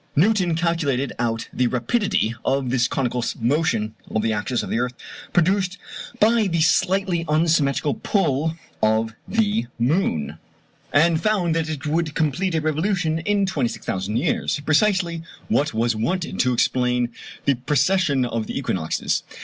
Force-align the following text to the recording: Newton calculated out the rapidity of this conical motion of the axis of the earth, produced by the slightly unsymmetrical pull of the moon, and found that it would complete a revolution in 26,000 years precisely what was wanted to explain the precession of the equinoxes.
Newton 0.15 0.55
calculated 0.55 1.13
out 1.19 1.47
the 1.53 1.67
rapidity 1.67 2.33
of 2.43 2.71
this 2.71 2.87
conical 2.87 3.23
motion 3.39 3.93
of 4.09 4.23
the 4.23 4.33
axis 4.33 4.63
of 4.63 4.71
the 4.71 4.79
earth, 4.79 4.95
produced 5.31 5.77
by 6.19 6.47
the 6.47 6.61
slightly 6.61 7.23
unsymmetrical 7.27 7.93
pull 7.93 8.57
of 8.81 9.13
the 9.27 9.67
moon, 9.77 10.39
and 10.91 11.21
found 11.21 11.53
that 11.53 11.69
it 11.69 11.85
would 11.85 12.15
complete 12.15 12.55
a 12.55 12.61
revolution 12.61 13.19
in 13.19 13.45
26,000 13.45 14.17
years 14.17 14.59
precisely 14.65 15.21
what 15.49 15.71
was 15.71 15.95
wanted 15.95 16.39
to 16.39 16.51
explain 16.51 17.09
the 17.45 17.53
precession 17.53 18.25
of 18.25 18.47
the 18.47 18.57
equinoxes. 18.57 19.21